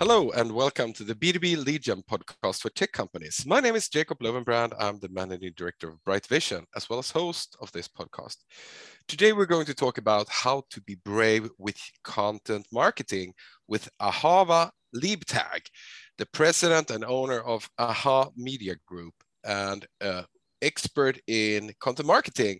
[0.00, 3.44] Hello and welcome to the B2B Lead podcast for tech companies.
[3.46, 4.72] My name is Jacob Löwenbrand.
[4.76, 8.38] I'm the managing director of Bright Vision, as well as host of this podcast.
[9.06, 13.34] Today, we're going to talk about how to be brave with content marketing
[13.68, 15.64] with Ahava Leibtag,
[16.18, 19.86] the president and owner of Aha Media Group and
[20.60, 22.58] expert in content marketing.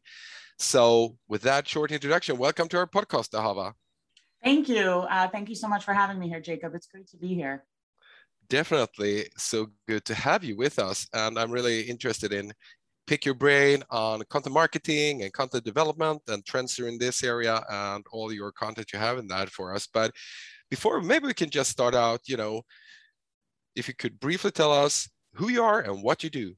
[0.61, 3.73] So, with that short introduction, welcome to our podcast, Ahava.
[4.45, 5.07] Thank you.
[5.11, 6.75] Uh, thank you so much for having me here, Jacob.
[6.75, 7.65] It's great to be here.
[8.51, 11.09] Definitely so good to have you with us.
[11.15, 12.53] And I'm really interested in
[13.07, 18.05] pick your brain on content marketing and content development and trends in this area and
[18.13, 19.89] all your content you have in that for us.
[19.93, 20.13] But
[20.71, 22.63] before, maybe we can just start out, you know,
[23.75, 26.55] if you could briefly tell us who you are and what you do.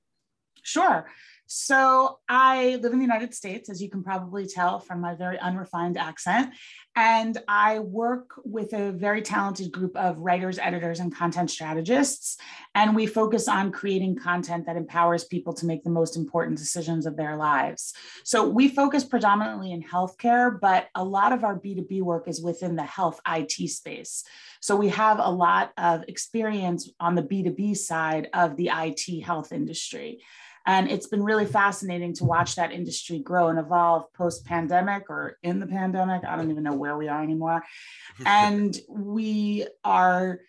[0.62, 1.06] Sure.
[1.46, 5.38] So I live in the United States, as you can probably tell from my very
[5.38, 6.52] unrefined accent.
[6.96, 12.38] And I work with a very talented group of writers, editors, and content strategists.
[12.74, 17.06] And we focus on creating content that empowers people to make the most important decisions
[17.06, 17.94] of their lives.
[18.24, 22.74] So we focus predominantly in healthcare, but a lot of our B2B work is within
[22.74, 24.24] the health IT space.
[24.60, 29.52] So we have a lot of experience on the B2B side of the IT health
[29.52, 30.22] industry.
[30.66, 35.38] And it's been really fascinating to watch that industry grow and evolve post pandemic or
[35.42, 36.24] in the pandemic.
[36.24, 37.62] I don't even know where we are anymore.
[38.26, 40.40] and we are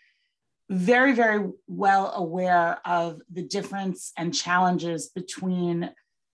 [0.69, 5.91] very, very well aware of the difference and challenges between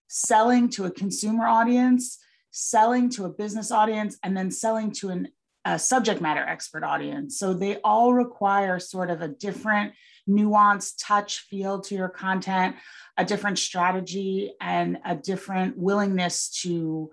[0.07, 2.19] selling to a consumer audience,
[2.51, 5.27] selling to a business audience, and then selling to an,
[5.65, 7.38] a subject matter expert audience.
[7.38, 9.94] So they all require sort of a different
[10.28, 12.75] nuanced touch feel to your content,
[13.17, 17.11] a different strategy, and a different willingness to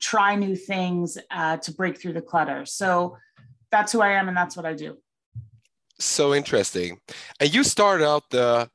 [0.00, 2.64] try new things uh, to break through the clutter.
[2.66, 3.16] So
[3.70, 4.98] that's who I am, and that's what I do.
[5.98, 7.00] So interesting.
[7.40, 8.70] And you started out the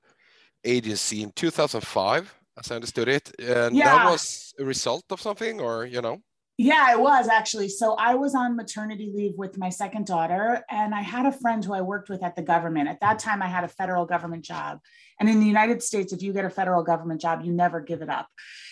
[0.64, 3.32] agency in 2005, as I understood it.
[3.40, 3.86] And yeah.
[3.86, 6.22] that was a result of something, or, you know?
[6.58, 7.70] Yeah, it was actually.
[7.70, 11.66] So I was on maternity leave with my second daughter, and I had a friend
[11.66, 12.90] who I worked with at the government.
[12.90, 14.80] At that time, I had a federal government job.
[15.20, 18.04] And in the United States, if you get a federal government job, you never give
[18.04, 18.28] it up.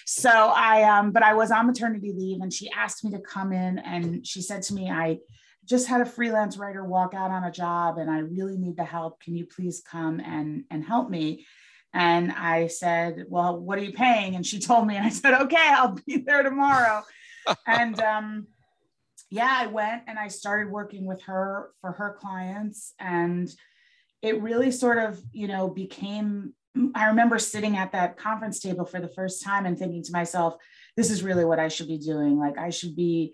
[0.06, 3.52] So I, um, but I was on maternity leave, and she asked me to come
[3.52, 5.18] in, and she said to me, I
[5.66, 8.84] just had a freelance writer walk out on a job, and I really need the
[8.84, 9.22] help.
[9.22, 11.48] Can you please come and and help me?
[11.94, 14.36] And I said, Well, what are you paying?
[14.36, 17.04] And she told me, and I said, Okay, I'll be there tomorrow
[17.68, 18.48] and um,
[19.32, 22.94] yeah, I went and I started working with her for her clients.
[23.00, 23.50] And
[24.22, 26.54] it really sort of, you know, became,
[26.94, 30.56] I remember sitting at that conference table for the first time and thinking to myself,
[30.98, 32.38] this is really what I should be doing.
[32.38, 33.34] Like, I should be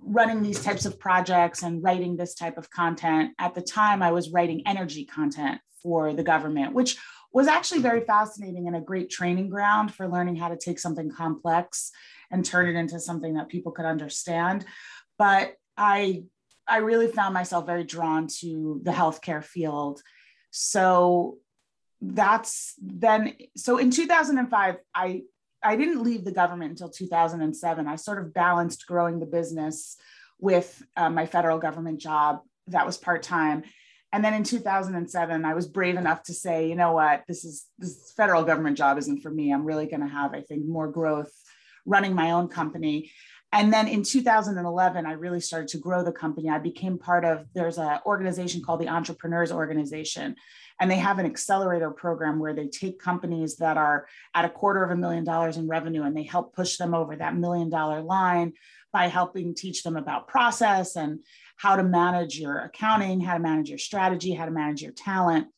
[0.00, 3.32] running these types of projects and writing this type of content.
[3.38, 6.96] At the time, I was writing energy content for the government, which
[7.32, 11.10] was actually very fascinating and a great training ground for learning how to take something
[11.10, 11.90] complex
[12.30, 14.64] and turn it into something that people could understand.
[15.18, 16.24] But I
[16.68, 20.02] I really found myself very drawn to the healthcare field.
[20.50, 21.38] So
[22.00, 25.22] that's then so in 2005 I
[25.66, 27.86] I didn't leave the government until 2007.
[27.86, 29.96] I sort of balanced growing the business
[30.38, 33.64] with uh, my federal government job that was part time.
[34.12, 37.66] And then in 2007, I was brave enough to say, you know what, this is
[37.78, 39.52] this federal government job isn't for me.
[39.52, 41.32] I'm really going to have, I think, more growth
[41.84, 43.10] running my own company.
[43.52, 46.48] And then in 2011, I really started to grow the company.
[46.48, 50.36] I became part of, there's an organization called the Entrepreneurs Organization.
[50.80, 54.84] And they have an accelerator program where they take companies that are at a quarter
[54.84, 58.02] of a million dollars in revenue and they help push them over that million dollar
[58.02, 58.52] line
[58.92, 61.20] by helping teach them about process and
[61.56, 65.48] how to manage your accounting, how to manage your strategy, how to manage your talent.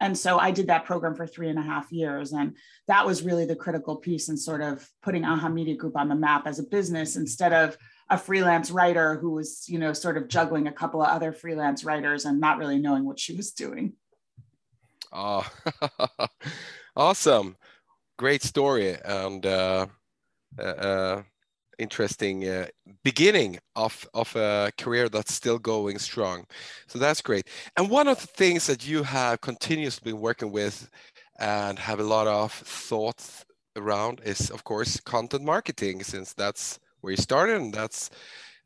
[0.00, 2.32] And so I did that program for three and a half years.
[2.32, 2.56] And
[2.88, 6.14] that was really the critical piece in sort of putting AHA Media Group on the
[6.14, 7.78] map as a business instead of
[8.10, 11.84] a freelance writer who was, you know, sort of juggling a couple of other freelance
[11.84, 13.94] writers and not really knowing what she was doing.
[15.14, 15.46] Oh,
[16.96, 17.56] awesome.
[18.18, 18.96] Great story.
[19.04, 19.88] And uh,
[20.58, 21.22] uh,
[21.78, 22.68] interesting uh,
[23.04, 26.46] beginning of of a career that's still going strong.
[26.88, 27.48] So that's great.
[27.76, 30.90] And one of the things that you have continuously been working with
[31.38, 33.44] and have a lot of thoughts
[33.76, 38.10] around is, of course, content marketing, since that's where you started and that's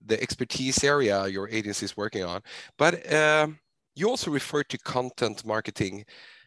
[0.04, 2.42] the expertise area your agency is working on.
[2.78, 3.58] But um,
[3.96, 6.04] you also refer to content marketing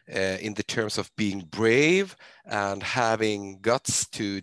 [0.08, 4.40] uh, in the terms of being brave and having guts to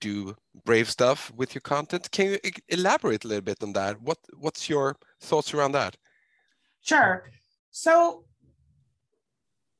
[0.00, 2.10] do brave stuff with your content.
[2.10, 2.38] Can you
[2.68, 4.00] elaborate a little bit on that?
[4.00, 5.96] What What's your thoughts around that?
[6.82, 7.30] Sure.
[7.70, 8.24] So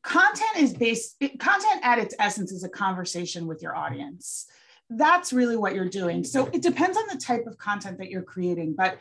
[0.06, 4.46] content is based content at its essence is a conversation with your audience
[4.90, 8.23] that's really what you're doing so it depends on the type of content that you're
[8.23, 8.99] creating but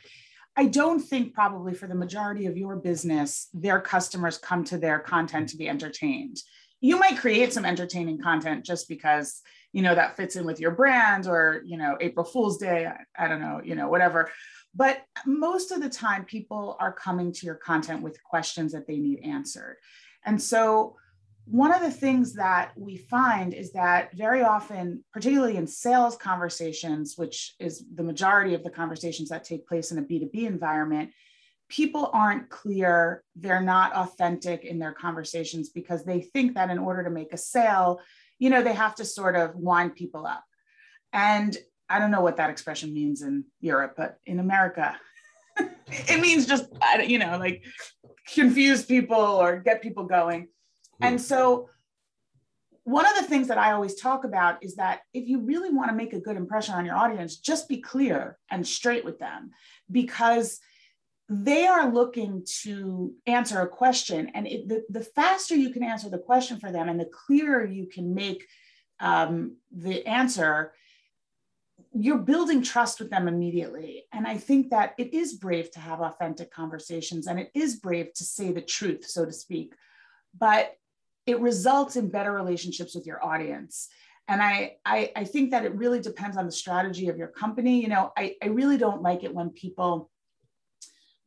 [0.55, 4.99] i don't think probably for the majority of your business their customers come to their
[4.99, 6.37] content to be entertained.
[6.81, 9.41] You might create some entertaining content just because
[9.73, 13.25] you know that fits in with your brand or you know april fool's day i,
[13.25, 14.29] I don't know you know whatever.
[14.75, 18.97] But most of the time people are coming to your content with questions that they
[18.97, 19.77] need answered.
[20.25, 20.97] And so,
[21.45, 27.13] one of the things that we find is that very often, particularly in sales conversations,
[27.17, 31.11] which is the majority of the conversations that take place in a B2B environment,
[31.69, 37.03] people aren't clear, they're not authentic in their conversations because they think that in order
[37.03, 37.99] to make a sale,
[38.39, 40.43] you know, they have to sort of wind people up.
[41.13, 41.55] And
[41.89, 44.99] I don't know what that expression means in Europe, but in America,
[45.87, 46.65] it means just,
[47.07, 47.63] you know, like
[48.33, 50.47] confuse people or get people going.
[51.01, 51.69] And so,
[52.83, 55.89] one of the things that I always talk about is that if you really want
[55.89, 59.51] to make a good impression on your audience, just be clear and straight with them
[59.91, 60.59] because
[61.27, 64.29] they are looking to answer a question.
[64.35, 67.65] And it, the, the faster you can answer the question for them and the clearer
[67.65, 68.45] you can make
[68.99, 70.73] um, the answer,
[71.91, 74.03] you're building trust with them immediately.
[74.13, 78.13] And I think that it is brave to have authentic conversations and it is brave
[78.13, 79.73] to say the truth, so to speak.
[80.37, 80.75] But
[81.25, 83.89] it results in better relationships with your audience.
[84.27, 87.81] And I, I, I think that it really depends on the strategy of your company.
[87.81, 90.09] You know I, I really don't like it when people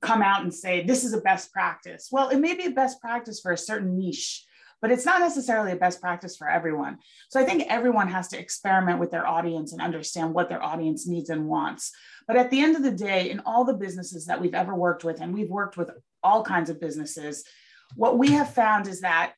[0.01, 2.09] come out and say this is a best practice.
[2.11, 4.45] Well it may be a best practice for a certain niche
[4.81, 6.99] but it's not necessarily a best practice for everyone.
[7.31, 11.07] So i think everyone has to experiment with their audience and understand what their audience
[11.07, 11.91] needs and wants.
[12.29, 15.03] But at the end of the day in all the businesses that we've ever worked
[15.03, 15.91] with and we've worked with
[16.23, 17.45] all kinds of businesses
[17.95, 19.33] what we have found is that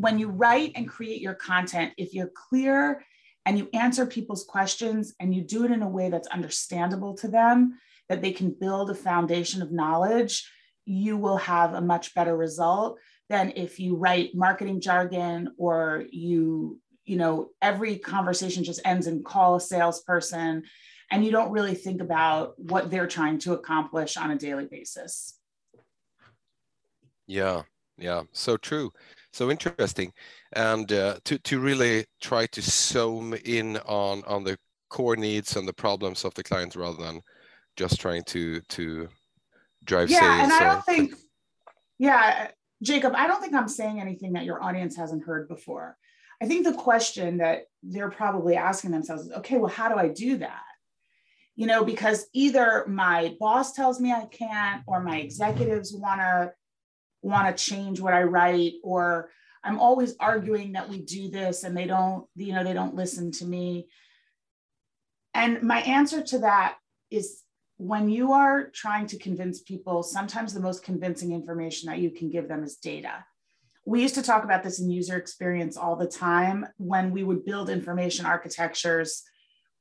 [0.00, 3.04] when you write and create your content, if you're clear
[3.44, 7.28] and you answer people's questions and you do it in a way that's understandable to
[7.28, 10.50] them, that they can build a foundation of knowledge,
[10.86, 12.98] you will have a much better result
[13.28, 19.22] than if you write marketing jargon or you, you know, every conversation just ends in
[19.22, 20.62] call a salesperson
[21.10, 25.36] and you don't really think about what they're trying to accomplish on a daily basis.
[27.26, 27.62] Yeah,
[27.98, 28.92] yeah, so true
[29.32, 30.12] so interesting.
[30.52, 34.58] And uh, to, to really try to zoom in on on the
[34.90, 37.22] core needs and the problems of the client rather than
[37.76, 39.08] just trying to to
[39.84, 41.14] drive yeah, sales and i don't think
[41.98, 42.48] yeah
[42.82, 45.96] jacob i don't think i'm saying anything that your audience hasn't heard before.
[46.42, 50.08] I think the question that they're probably asking themselves is okay well how do i
[50.08, 50.62] do that?
[51.54, 56.52] You know because either my boss tells me i can't or my executives want to
[57.22, 59.30] want to change what I write or
[59.62, 63.30] I'm always arguing that we do this and they don't, you know, they don't listen
[63.32, 63.88] to me.
[65.34, 66.76] And my answer to that
[67.10, 67.42] is
[67.76, 72.30] when you are trying to convince people, sometimes the most convincing information that you can
[72.30, 73.24] give them is data.
[73.86, 77.44] We used to talk about this in user experience all the time when we would
[77.44, 79.22] build information architectures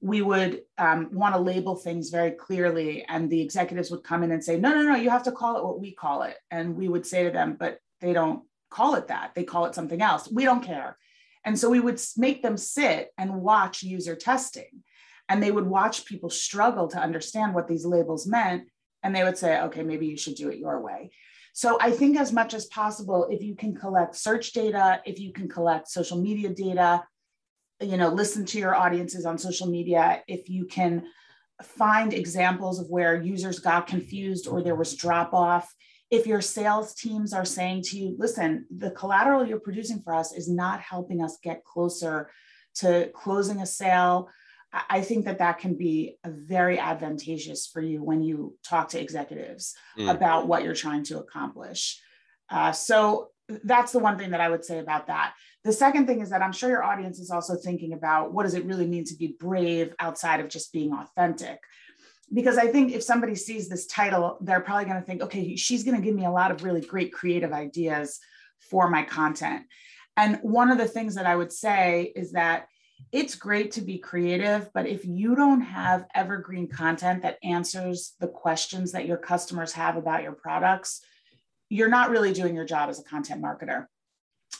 [0.02, 4.32] we would um, want to label things very clearly and the executives would come in
[4.32, 6.38] and say no no no you have to call it what we call it.
[6.52, 9.32] And we would say to them but they don't call it that.
[9.36, 10.32] They call it something else.
[10.32, 10.98] We don't care.
[11.44, 14.84] And so we would make them sit and watch user testing
[15.28, 18.70] and they would watch people struggle to understand what these labels meant
[19.04, 21.12] and they would say okay maybe you should do it your way.
[21.52, 25.34] So i think as much as possible if you can collect search data if you
[25.34, 27.04] can collect social media data
[27.82, 31.04] you know listen to your audiences on social media if you can
[31.62, 35.74] find examples of where users got confused or there was drop off
[36.10, 40.34] if your sales teams are saying to you listen the collateral you're producing for us
[40.34, 42.30] is not helping us get closer
[42.76, 44.30] to closing a sale
[44.90, 49.74] i think that that can be very advantageous for you when you talk to executives
[49.98, 50.10] mm.
[50.10, 52.02] about what you're trying to accomplish
[52.52, 53.30] uh, so
[53.64, 55.34] that's the one thing that I would say about that.
[55.64, 58.54] The second thing is that I'm sure your audience is also thinking about what does
[58.54, 61.60] it really mean to be brave outside of just being authentic?
[62.32, 65.84] Because I think if somebody sees this title, they're probably going to think, okay, she's
[65.84, 68.20] going to give me a lot of really great creative ideas
[68.70, 69.66] for my content.
[70.16, 72.68] And one of the things that I would say is that
[73.12, 78.28] it's great to be creative, but if you don't have evergreen content that answers the
[78.28, 81.02] questions that your customers have about your products,
[81.70, 83.86] you're not really doing your job as a content marketer.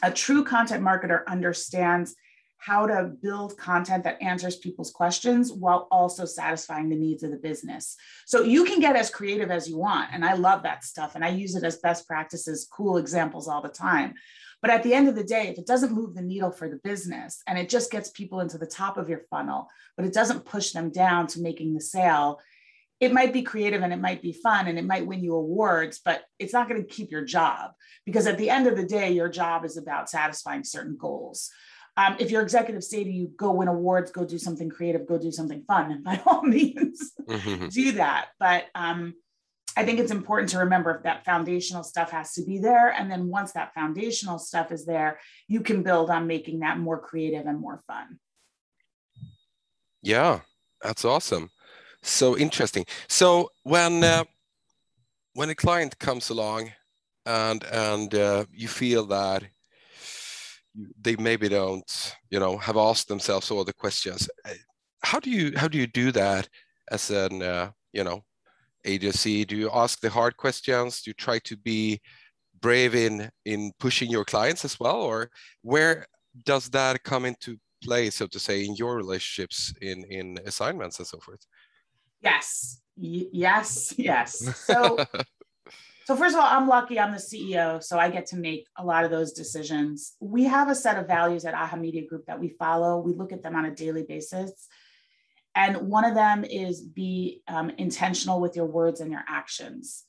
[0.02, 2.16] A true content marketer understands
[2.60, 7.38] how to build content that answers people's questions while also satisfying the needs of the
[7.38, 7.96] business.
[8.28, 10.10] So you can get as creative as you want.
[10.12, 11.16] And I love that stuff.
[11.16, 14.14] And I use it as best practices, cool examples all the time.
[14.62, 16.82] But at the end of the day, if it doesn't move the needle for the
[16.84, 20.46] business and it just gets people into the top of your funnel, but it doesn't
[20.46, 22.40] push them down to making the sale,
[23.00, 26.02] it might be creative and it might be fun and it might win you awards,
[26.04, 27.72] but it's not going to keep your job
[28.06, 31.50] because at the end of the day, your job is about satisfying certain goals.
[31.96, 35.18] Um, if your executives say to you, go win awards, go do something creative, go
[35.18, 37.68] do something fun, and by all means, mm-hmm.
[37.68, 38.28] do that.
[38.40, 39.14] But um,
[39.76, 42.90] I think it's important to remember that foundational stuff has to be there.
[42.90, 47.00] And then once that foundational stuff is there, you can build on making that more
[47.00, 48.20] creative and more fun.
[50.02, 50.42] Yeah,
[50.82, 51.50] that's awesome.
[52.02, 52.86] So interesting.
[53.08, 54.24] So when uh,
[55.34, 56.72] when a client comes along
[57.26, 59.44] and and uh, you feel that
[61.02, 64.54] they maybe don't, you know, have asked themselves all the questions, uh,
[65.04, 66.48] how do you how do you do that
[66.92, 68.24] as an uh, you know
[68.86, 69.46] agency?
[69.46, 71.02] Do you ask the hard questions?
[71.02, 72.00] Do you try to be
[72.62, 75.30] brave in in pushing your clients as well, or
[75.62, 76.06] where
[76.46, 81.08] does that come into play, so to say, in your relationships in in assignments and
[81.08, 81.46] so forth?
[82.22, 84.56] Yes, y- yes, yes.
[84.66, 84.98] So.
[86.10, 87.00] So first of all, I'm lucky.
[87.00, 90.16] I'm the CEO, so I get to make a lot of those decisions.
[90.20, 92.98] We have a set of values at AHA Media Group that we follow.
[92.98, 94.68] We look at them on a daily basis.
[95.54, 100.04] And one of them is be um, intentional with your words and your actions.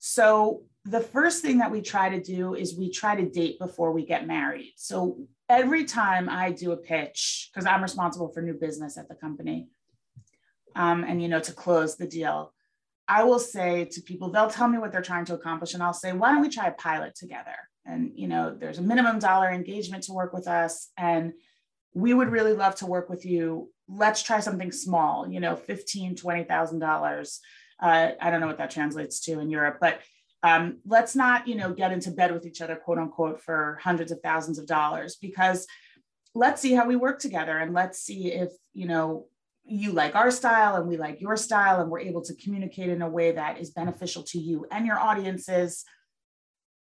[0.00, 3.92] So, the first thing that we try to do is we try to date before
[3.92, 4.72] we get married.
[4.74, 9.14] So, every time I do a pitch, because I'm responsible for new business at the
[9.14, 9.68] company,
[10.78, 12.54] um, and you know, to close the deal,
[13.06, 15.92] I will say to people, they'll tell me what they're trying to accomplish, and I'll
[15.92, 17.56] say, why don't we try a pilot together?
[17.84, 21.32] And you know, there's a minimum dollar engagement to work with us, and
[21.94, 23.70] we would really love to work with you.
[23.88, 27.40] Let's try something small you know 15 20000 dollars.
[27.80, 30.00] Uh, i don't know what that translates to in europe but
[30.42, 34.10] um, let's not you know get into bed with each other quote unquote for hundreds
[34.10, 35.66] of thousands of dollars because
[36.34, 39.26] let's see how we work together and let's see if you know
[39.68, 43.02] you like our style and we like your style and we're able to communicate in
[43.02, 45.84] a way that is beneficial to you and your audiences.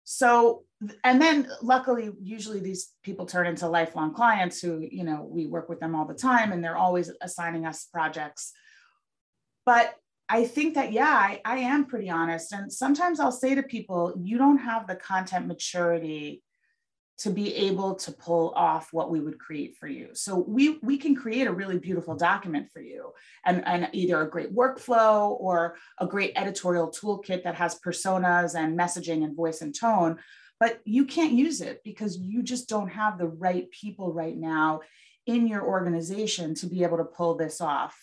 [0.03, 0.63] So
[1.03, 5.69] and then luckily usually these people turn into lifelong clients who you know we work
[5.69, 8.53] with them all the time and they're always assigning us projects.
[9.65, 9.95] But
[10.29, 14.13] i think that yeah I, I am pretty honest and sometimes i'll say to people
[14.21, 16.43] you don't have the content maturity
[17.19, 20.09] to be able to pull off what we would create for you.
[20.13, 23.11] So we we can create a really beautiful document for you
[23.45, 28.77] and, and either a great workflow or a great editorial toolkit that has personas and
[28.77, 30.17] messaging and voice and tone,
[30.59, 34.81] but you can't use it because you just don't have the right people right now
[35.25, 37.97] in your organization to be able to pull this off.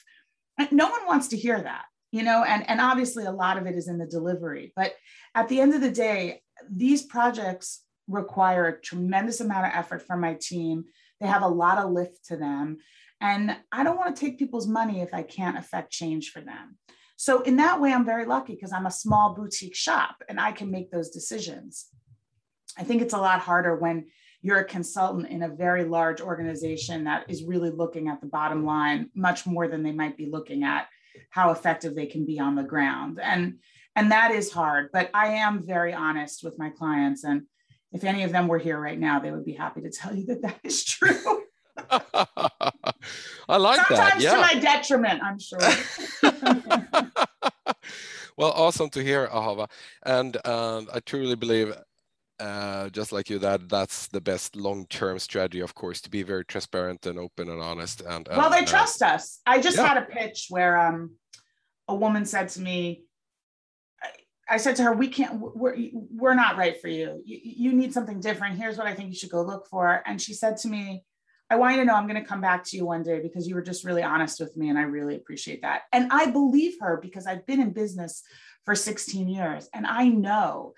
[0.58, 3.66] And no one wants to hear that, you know, and, and obviously a lot of
[3.66, 4.72] it is in the delivery.
[4.74, 4.94] But
[5.34, 10.20] at the end of the day, these projects require a tremendous amount of effort from
[10.20, 10.84] my team.
[11.20, 12.78] They have a lot of lift to them.
[13.20, 16.76] And I don't want to take people's money if I can't affect change for them.
[17.16, 20.52] So, in that way, I'm very lucky because I'm a small boutique shop and I
[20.52, 21.86] can make those decisions.
[22.76, 24.06] I think it's a lot harder when
[24.42, 28.66] you're a consultant in a very large organization that is really looking at the bottom
[28.66, 30.88] line much more than they might be looking at
[31.30, 33.20] how effective they can be on the ground.
[33.22, 33.58] And
[33.96, 37.42] and that is hard, but I am very honest with my clients and
[37.94, 40.26] if any of them were here right now, they would be happy to tell you
[40.26, 41.44] that that is true.
[43.48, 44.20] I like Sometimes that.
[44.20, 44.34] Yeah.
[44.34, 45.60] to my detriment, I'm sure.
[48.36, 49.70] well, awesome to hear, Ahava.
[50.04, 51.72] And um, I truly believe,
[52.40, 56.44] uh, just like you, that that's the best long-term strategy, of course, to be very
[56.44, 58.00] transparent and open and honest.
[58.00, 59.40] And, and well, they uh, trust us.
[59.46, 59.86] I just yeah.
[59.86, 61.12] had a pitch where um,
[61.86, 63.03] a woman said to me,
[64.48, 65.40] I said to her, "We can't.
[65.40, 67.22] We're we're not right for you.
[67.24, 67.40] you.
[67.42, 68.58] You need something different.
[68.58, 71.04] Here's what I think you should go look for." And she said to me,
[71.50, 73.48] "I want you to know I'm going to come back to you one day because
[73.48, 76.74] you were just really honest with me, and I really appreciate that." And I believe
[76.80, 78.22] her because I've been in business
[78.64, 80.74] for 16 years, and I know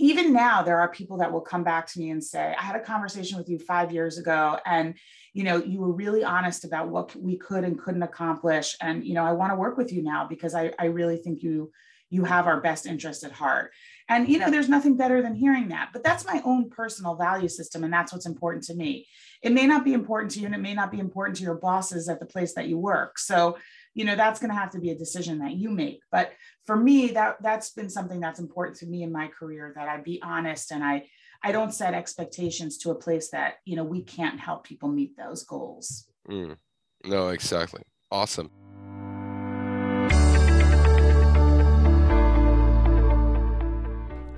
[0.00, 2.76] even now there are people that will come back to me and say i had
[2.76, 4.94] a conversation with you five years ago and
[5.32, 9.14] you know you were really honest about what we could and couldn't accomplish and you
[9.14, 11.70] know i want to work with you now because i, I really think you
[12.10, 13.72] you have our best interest at heart.
[14.08, 15.90] And you know there's nothing better than hearing that.
[15.92, 19.06] But that's my own personal value system and that's what's important to me.
[19.42, 21.56] It may not be important to you and it may not be important to your
[21.56, 23.18] bosses at the place that you work.
[23.18, 23.58] So
[23.94, 26.00] you know that's going to have to be a decision that you make.
[26.10, 26.32] But
[26.64, 29.96] for me that that's been something that's important to me in my career that i
[29.96, 31.02] be honest and i
[31.42, 35.16] i don't set expectations to a place that you know we can't help people meet
[35.16, 36.06] those goals.
[36.28, 36.56] Mm.
[37.04, 37.82] no exactly.
[38.10, 38.50] Awesome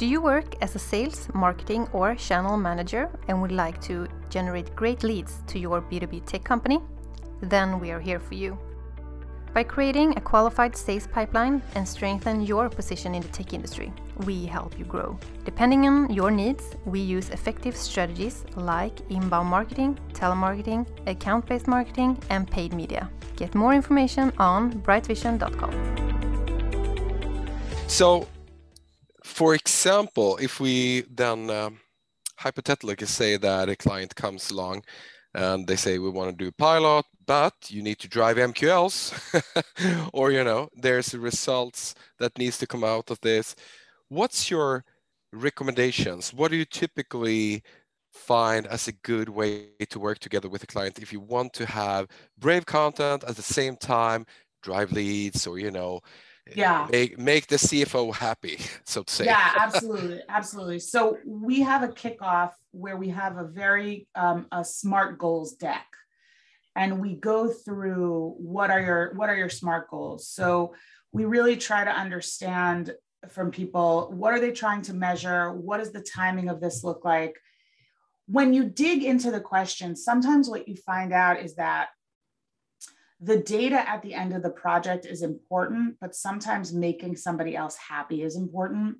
[0.00, 4.75] Do you work as a sales, marketing, or channel manager and would like to generate
[4.75, 6.80] great leads to your B2B tech company?
[7.42, 8.59] Then we are here for you.
[9.52, 13.92] By creating a qualified sales pipeline and strengthen your position in the tech industry,
[14.25, 15.19] we help you grow.
[15.45, 22.16] Depending on your needs, we use effective strategies like inbound marketing, telemarketing, account based marketing,
[22.30, 23.11] and paid media.
[23.37, 25.75] Get more information on brightvision.com.
[27.87, 28.26] So,
[29.24, 31.70] for example, if we then uh,
[32.36, 34.82] hypothetically say that a client comes along
[35.34, 39.12] and they say we want to do pilot but you need to drive mqls
[40.12, 43.54] or you know there's results that needs to come out of this.
[44.08, 44.84] What's your
[45.32, 46.34] recommendations?
[46.34, 47.62] What do you typically
[48.12, 51.66] find as a good way to work together with a client if you want to
[51.66, 54.26] have brave content at the same time
[54.62, 56.00] drive leads or you know
[56.54, 56.88] yeah.
[56.90, 59.25] Make, make the cfo happy so to say.
[59.26, 60.78] Yeah absolutely absolutely.
[60.78, 65.87] So we have a kickoff where we have a very um, a smart goals deck.
[66.76, 70.28] And we go through what are your what are your smart goals.
[70.28, 70.75] So
[71.12, 72.94] we really try to understand
[73.28, 75.52] from people what are they trying to measure?
[75.52, 77.37] What does the timing of this look like?
[78.26, 81.88] When you dig into the question sometimes what you find out is that
[83.20, 87.76] the data at the end of the project is important, but sometimes making somebody else
[87.76, 88.96] happy is important.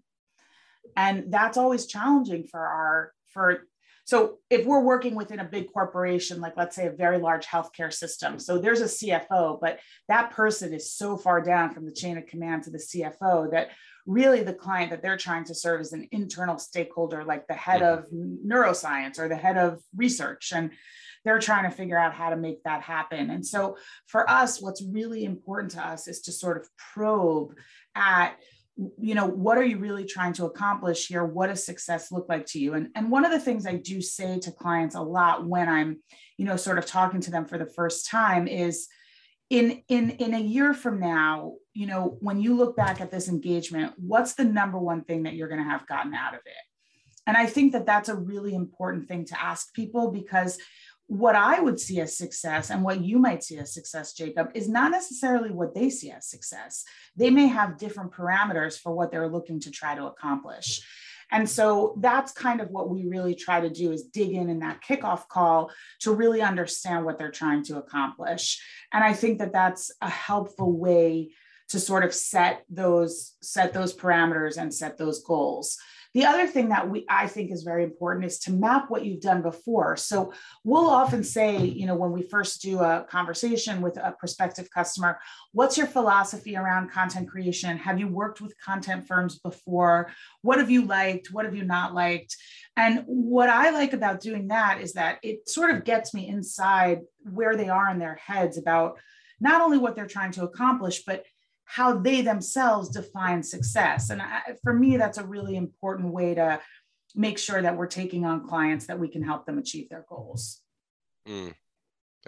[0.97, 3.67] And that's always challenging for our, for,
[4.05, 7.93] so if we're working within a big corporation, like let's say a very large healthcare
[7.93, 9.79] system, so there's a CFO, but
[10.09, 13.71] that person is so far down from the chain of command to the CFO that
[14.07, 17.83] really the client that they're trying to serve is an internal stakeholder, like the head
[17.83, 20.53] of neuroscience or the head of research.
[20.55, 20.73] And
[21.25, 23.31] they're trying to figure out how to make that happen.
[23.31, 27.55] And so for us, what's really important to us is to sort of probe
[27.95, 28.37] at
[28.99, 31.25] you know what are you really trying to accomplish here?
[31.25, 32.75] What does success look like to you?
[32.75, 36.01] And and one of the things i do say to clients a lot when i'm
[36.39, 38.89] you know sort of talking to them for the first time is
[39.51, 43.29] in in in a year from now you know when you look back at this
[43.29, 46.65] engagement what's the number one thing that you're going to have gotten out of it?
[47.27, 50.59] And i think that that's a really important thing to ask people because
[51.11, 54.69] what I would see as success and what you might see as success, Jacob, is
[54.69, 56.85] not necessarily what they see as success.
[57.17, 60.87] They may have different parameters for what they're looking to try to accomplish.
[61.33, 64.61] And so that's kind of what we really try to do is dig in in
[64.61, 68.63] that kickoff call to really understand what they're trying to accomplish.
[68.93, 71.31] And I think that that's a helpful way
[71.71, 75.77] to sort of set those set those parameters and set those goals.
[76.13, 79.21] The other thing that we I think is very important is to map what you've
[79.21, 79.97] done before.
[79.97, 80.33] So
[80.65, 85.21] we'll often say, you know, when we first do a conversation with a prospective customer,
[85.53, 87.77] what's your philosophy around content creation?
[87.79, 90.11] Have you worked with content firms before?
[90.43, 91.29] What have you liked?
[91.31, 92.37] What have you not liked?
[92.77, 97.03] And what I like about doing that is that it sort of gets me inside
[97.23, 98.99] where they are in their heads about
[99.41, 101.25] not only what they're trying to accomplish, but
[101.71, 104.11] how they themselves define success.
[104.11, 106.61] And I, for me, that's a really important way to
[107.15, 110.63] make sure that we're taking on clients that we can help them achieve their goals.
[111.29, 111.55] Mm.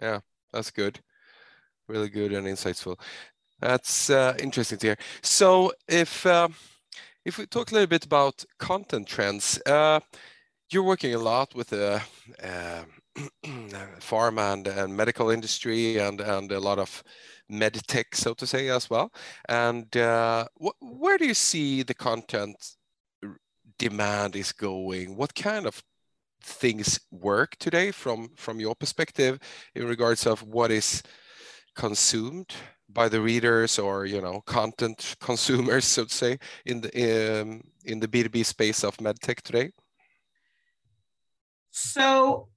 [0.01, 0.21] Yeah,
[0.53, 1.01] that's good.
[1.89, 3.01] Really good and insightful.
[3.61, 4.99] That's uh, interesting to hear.
[5.23, 6.49] So, if uh,
[7.25, 9.99] if we talk a little bit about content trends, uh,
[10.71, 12.01] you're working a lot with the
[12.45, 12.83] uh,
[14.01, 17.03] pharma and, and medical industry and and a lot of
[17.51, 19.13] medtech, so to say, as well.
[19.49, 22.57] And uh, wh where do you see the content
[23.79, 25.17] demand is going?
[25.17, 25.83] What kind of
[26.43, 29.39] things work today from from your perspective
[29.75, 31.03] in regards of what is
[31.75, 32.53] consumed
[32.89, 36.91] by the readers or you know content consumers so to say in the
[37.41, 39.71] um, in the b2b space of medtech today
[41.71, 42.49] so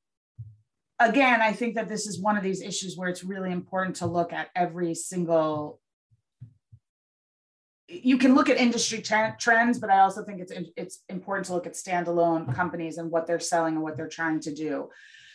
[0.99, 4.05] again, I think that this is one of these issues where it's really important to
[4.05, 5.79] look at every single
[7.87, 11.67] you can look at industry trends, but I also think it's it's important to look
[11.67, 14.89] at standalone companies and what they're selling and what they're trying to do.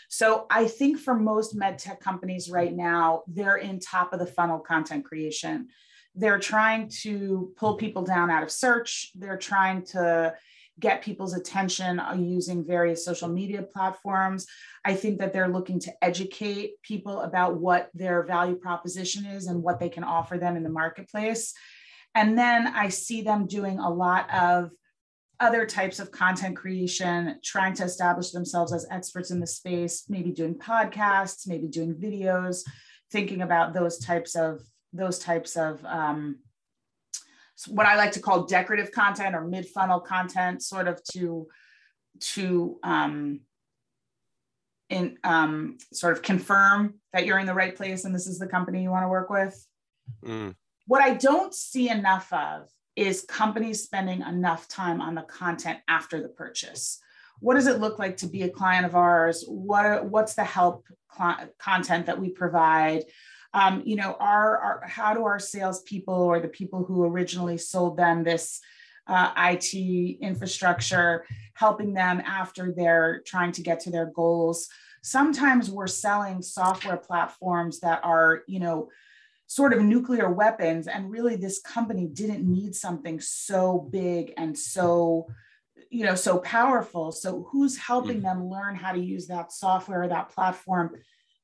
[0.08, 4.26] So I think for most med tech companies right now, they're in top of the
[4.26, 5.68] funnel content creation.
[6.16, 9.12] They're trying to pull people down out of search.
[9.14, 10.34] They're trying to
[10.78, 14.46] get people's attention using various social media platforms.
[14.84, 19.62] I think that they're looking to educate people about what their value proposition is and
[19.62, 21.52] what they can offer them in the marketplace.
[22.14, 24.70] And then I see them doing a lot of
[25.38, 30.30] other types of content creation, trying to establish themselves as experts in the space, maybe
[30.30, 32.62] doing podcasts, maybe doing videos,
[33.10, 34.60] thinking about those types of
[34.92, 36.36] those types of um,
[37.68, 41.48] what I like to call decorative content or mid funnel content, sort of to
[42.20, 43.40] to um,
[44.88, 48.46] in um, sort of confirm that you're in the right place and this is the
[48.46, 49.66] company you want to work with.
[50.24, 50.54] Mm.
[50.86, 56.20] What I don't see enough of is companies spending enough time on the content after
[56.20, 56.98] the purchase.
[57.38, 59.44] What does it look like to be a client of ours?
[59.46, 63.04] What what's the help cl- content that we provide?
[63.52, 67.96] Um, you know, our, our how do our salespeople or the people who originally sold
[67.96, 68.60] them this
[69.06, 69.74] uh, IT
[70.20, 74.68] infrastructure, helping them after they're trying to get to their goals?
[75.02, 78.88] Sometimes we're selling software platforms that are, you know,
[79.46, 80.86] sort of nuclear weapons.
[80.86, 85.26] And really, this company didn't need something so big and so
[85.90, 88.22] you know so powerful so who's helping mm.
[88.22, 90.94] them learn how to use that software or that platform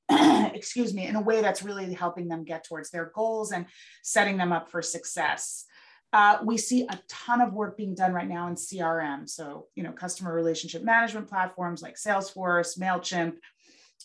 [0.55, 3.67] excuse me in a way that's really helping them get towards their goals and
[4.03, 5.65] setting them up for success
[6.13, 9.83] uh, we see a ton of work being done right now in crm so you
[9.83, 13.35] know customer relationship management platforms like salesforce mailchimp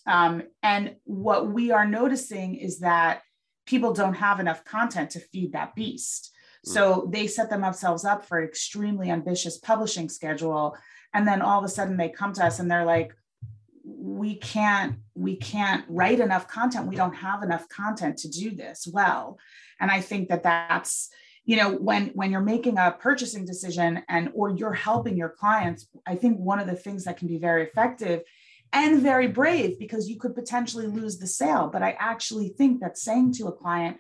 [0.08, 3.22] um, and what we are noticing is that
[3.66, 6.32] people don't have enough content to feed that beast.
[6.66, 6.74] Mm.
[6.74, 10.76] So they set themselves up for an extremely ambitious publishing schedule.
[11.14, 13.14] And then all of a sudden they come to us and they're like,
[14.02, 18.88] we can't we can't write enough content we don't have enough content to do this
[18.92, 19.38] well
[19.80, 21.10] and i think that that's
[21.46, 25.88] you know when when you're making a purchasing decision and or you're helping your clients
[26.08, 28.24] i think one of the things that can be very effective
[28.74, 31.70] and very brave because you could potentially lose the sale.
[31.72, 33.98] But I actually think that saying to a client,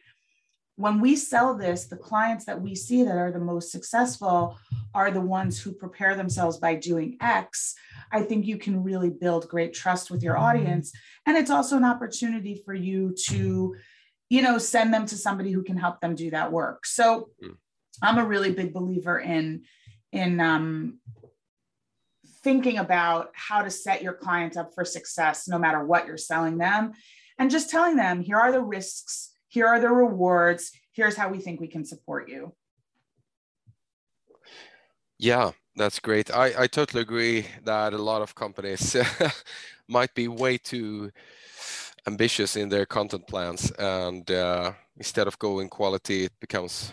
[0.78, 4.58] when we sell this, the clients that we see that are the most successful
[4.94, 7.76] are the ones who prepare themselves by doing X.
[8.12, 10.92] I think you can really build great trust with your audience.
[11.26, 13.76] And it's also an opportunity for you to,
[14.30, 16.86] you know, send them to somebody who can help them do that work.
[16.86, 17.54] So hmm.
[18.02, 19.64] I'm a really big believer in
[20.12, 21.00] in um,
[22.44, 26.58] thinking about how to set your clients up for success no matter what you're selling
[26.58, 26.92] them
[27.38, 31.40] and just telling them here are the risks here are the rewards here's how we
[31.40, 32.54] think we can support you
[35.18, 38.96] yeah that's great i, I totally agree that a lot of companies
[39.88, 41.12] might be way too
[42.08, 46.92] ambitious in their content plans and uh, instead of going quality it becomes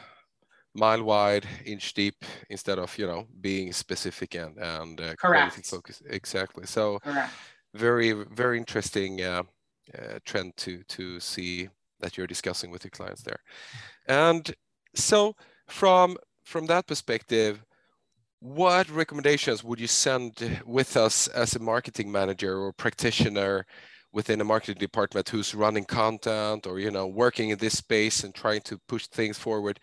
[0.74, 6.02] mile wide, inch deep, instead of you know being specific and and uh, quality focus.
[6.08, 6.66] Exactly.
[6.66, 7.32] So Correct.
[7.74, 9.42] very very interesting uh,
[9.96, 11.68] uh, trend to to see
[12.00, 13.40] that you're discussing with your clients there.
[14.06, 14.54] And
[14.94, 15.34] so
[15.66, 17.64] from from that perspective,
[18.40, 23.66] what recommendations would you send with us as a marketing manager or practitioner?
[24.10, 28.34] within a marketing department who's running content or you know working in this space and
[28.34, 29.78] trying to push things forward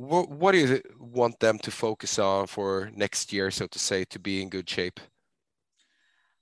[0.00, 4.04] what, what do you want them to focus on for next year, so to say,
[4.06, 4.98] to be in good shape?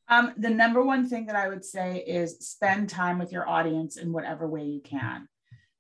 [0.09, 3.97] Um, the number one thing that I would say is spend time with your audience
[3.97, 5.29] in whatever way you can.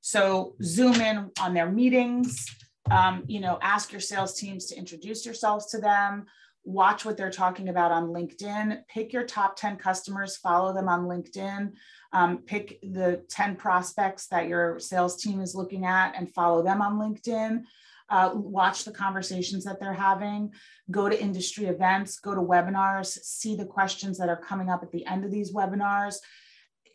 [0.01, 2.47] So zoom in on their meetings.
[2.91, 6.27] Um, you know, ask your sales teams to introduce yourselves to them.
[6.65, 8.83] Watch what they're talking about on LinkedIn.
[8.89, 11.73] Pick your top 10 customers, follow them on LinkedIn.
[12.13, 16.83] Um, pick the 10 prospects that your sales team is looking at and follow them
[16.83, 17.65] on LinkedIn.
[18.11, 20.51] Uh, watch the conversations that they're having,
[20.91, 24.91] go to industry events, go to webinars, see the questions that are coming up at
[24.93, 26.17] the end of these webinars.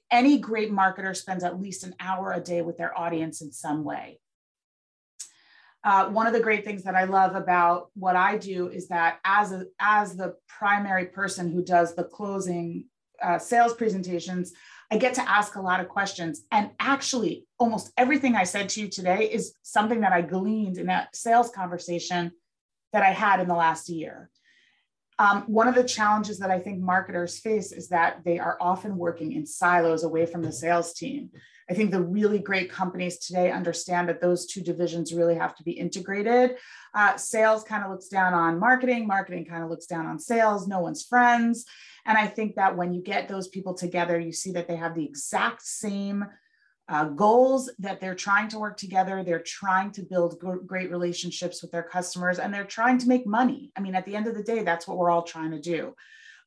[0.09, 3.83] Any great marketer spends at least an hour a day with their audience in some
[3.83, 4.19] way.
[5.83, 9.19] Uh, one of the great things that I love about what I do is that
[9.25, 12.85] as a, as the primary person who does the closing
[13.21, 14.53] uh, sales presentations,
[14.91, 16.43] I get to ask a lot of questions.
[16.51, 20.87] And actually, almost everything I said to you today is something that I gleaned in
[20.87, 22.31] that sales conversation
[22.93, 24.29] that I had in the last year.
[25.19, 28.97] Um, one of the challenges that I think marketers face is that they are often
[28.97, 31.29] working in silos away from the sales team.
[31.69, 35.63] I think the really great companies today understand that those two divisions really have to
[35.63, 36.57] be integrated.
[36.93, 40.67] Uh, sales kind of looks down on marketing, marketing kind of looks down on sales,
[40.67, 41.65] no one's friends.
[42.05, 44.93] And I think that when you get those people together, you see that they have
[44.93, 46.25] the exact same
[46.89, 49.23] uh, goals that they're trying to work together.
[49.23, 53.71] They're trying to build great relationships with their customers and they're trying to make money.
[53.75, 55.95] I mean, at the end of the day, that's what we're all trying to do,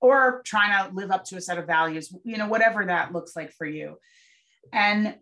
[0.00, 3.34] or trying to live up to a set of values, you know, whatever that looks
[3.34, 3.98] like for you.
[4.72, 5.16] And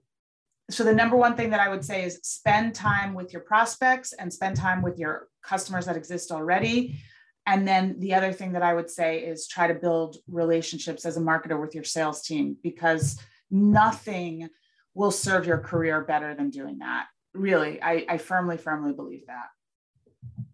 [0.70, 4.12] so the number one thing that I would say is spend time with your prospects
[4.14, 6.98] and spend time with your customers that exist already.
[7.46, 11.18] And then the other thing that I would say is try to build relationships as
[11.18, 14.48] a marketer with your sales team because nothing
[14.94, 17.06] will serve your career better than doing that.
[17.34, 19.48] Really, I, I firmly, firmly believe that.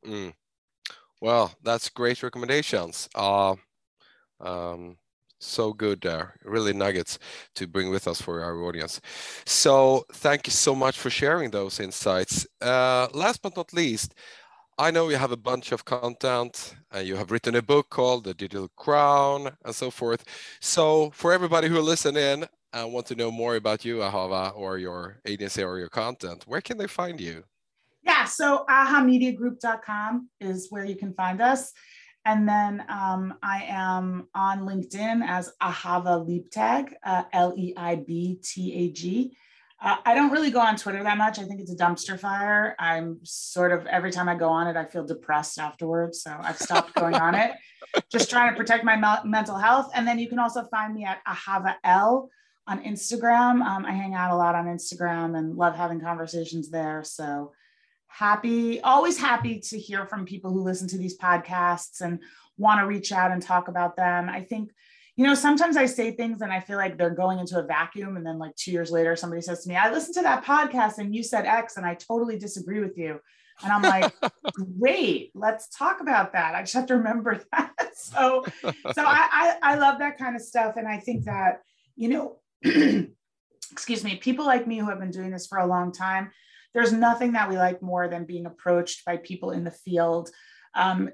[0.07, 0.33] Mm.
[1.21, 3.09] Well, that's great recommendations.
[3.15, 3.57] Uh,
[4.41, 4.97] um,
[5.39, 7.19] so good there, really nuggets
[7.55, 9.01] to bring with us for our audience.
[9.45, 12.47] So thank you so much for sharing those insights.
[12.61, 14.15] Uh, last but not least,
[14.79, 18.25] I know you have a bunch of content and you have written a book called
[18.25, 20.25] The Digital Crown and so forth.
[20.61, 24.79] So for everybody who listen in and want to know more about you, Ahava, or
[24.79, 27.45] your agency or your content, where can they find you?
[28.03, 31.73] Yeah, so ahamediagroup.com is where you can find us.
[32.25, 38.39] And then um, I am on LinkedIn as Ahava Leibtag, uh, L E I B
[38.43, 39.37] T A G.
[39.83, 41.39] Uh, I don't really go on Twitter that much.
[41.39, 42.77] I think it's a dumpster fire.
[42.79, 46.23] I'm sort of every time I go on it, I feel depressed afterwards.
[46.23, 47.53] So I've stopped going on it,
[48.13, 49.91] just trying to protect my me- mental health.
[49.95, 52.29] And then you can also find me at Ahava L
[52.67, 53.63] on Instagram.
[53.63, 57.03] Um, I hang out a lot on Instagram and love having conversations there.
[57.05, 57.53] So
[58.07, 62.21] happy, always happy to hear from people who listen to these podcasts and
[62.59, 64.29] want to reach out and talk about them.
[64.29, 64.71] I think
[65.21, 68.17] you know, sometimes I say things and I feel like they're going into a vacuum.
[68.17, 70.97] And then, like, two years later, somebody says to me, I listened to that podcast
[70.97, 73.21] and you said X and I totally disagree with you.
[73.63, 74.15] And I'm like,
[74.81, 76.55] great, let's talk about that.
[76.55, 77.75] I just have to remember that.
[77.95, 80.77] so, so I, I, I love that kind of stuff.
[80.79, 81.61] And I think that,
[81.97, 82.39] you know,
[83.73, 86.31] excuse me, people like me who have been doing this for a long time,
[86.75, 90.31] there's nothing that we like more than being approached by people in the field
[90.75, 91.11] um,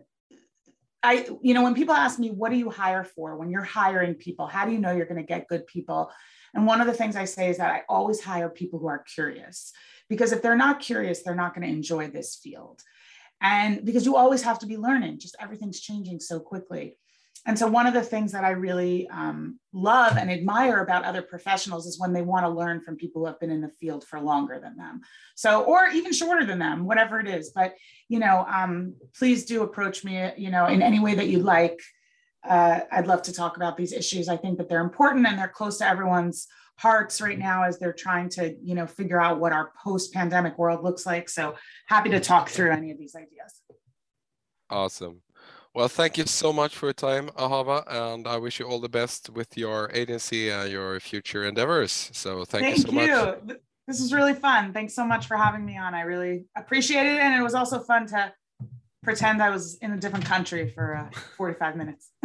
[1.02, 3.36] I, you know, when people ask me, what do you hire for?
[3.36, 6.10] When you're hiring people, how do you know you're going to get good people?
[6.54, 9.04] And one of the things I say is that I always hire people who are
[9.14, 9.72] curious
[10.08, 12.82] because if they're not curious, they're not going to enjoy this field.
[13.40, 16.96] And because you always have to be learning, just everything's changing so quickly.
[17.44, 21.22] And so, one of the things that I really um, love and admire about other
[21.22, 24.04] professionals is when they want to learn from people who have been in the field
[24.04, 25.00] for longer than them.
[25.34, 27.52] So, or even shorter than them, whatever it is.
[27.54, 27.74] But,
[28.08, 31.80] you know, um, please do approach me, you know, in any way that you'd like.
[32.48, 34.28] Uh, I'd love to talk about these issues.
[34.28, 36.46] I think that they're important and they're close to everyone's
[36.78, 40.58] hearts right now as they're trying to, you know, figure out what our post pandemic
[40.58, 41.28] world looks like.
[41.28, 41.54] So,
[41.86, 43.62] happy to talk through any of these ideas.
[44.70, 45.22] Awesome.
[45.76, 48.88] Well, thank you so much for your time, Ahava, and I wish you all the
[48.88, 52.08] best with your agency and your future endeavors.
[52.14, 53.10] So thank, thank you so much.
[53.10, 53.46] Thank you.
[53.48, 53.58] much.
[53.86, 54.72] This was really fun.
[54.72, 55.92] Thanks so much for having me on.
[55.92, 57.20] I really appreciate it.
[57.20, 58.32] And it was also fun to
[59.04, 62.10] pretend I was in a different country for uh, 45 minutes.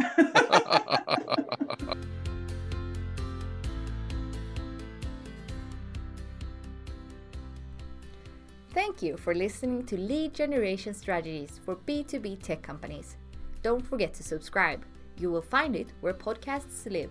[8.72, 13.18] Thank you for listening to Lead Generation Strategies for B2B tech companies.
[13.62, 14.84] Don't forget to subscribe.
[15.18, 17.10] You will find it where podcasts live.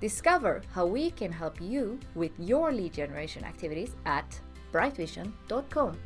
[0.00, 4.40] Discover how we can help you with your lead generation activities at
[4.72, 5.98] brightvision.com.